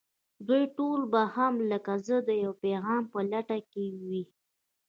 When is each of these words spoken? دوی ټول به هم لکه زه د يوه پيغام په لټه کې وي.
دوی 0.47 0.63
ټول 0.77 0.99
به 1.11 1.21
هم 1.35 1.53
لکه 1.71 1.93
زه 2.07 2.17
د 2.27 2.29
يوه 2.43 2.55
پيغام 2.63 3.01
په 3.11 3.19
لټه 3.31 3.57
کې 3.71 3.85
وي. 4.01 4.23